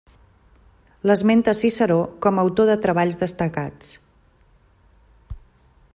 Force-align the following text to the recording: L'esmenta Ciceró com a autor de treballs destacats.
L'esmenta 1.09 1.53
Ciceró 1.59 1.97
com 2.27 2.39
a 2.39 2.45
autor 2.47 2.71
de 2.71 2.79
treballs 2.87 3.21
destacats. 3.27 3.95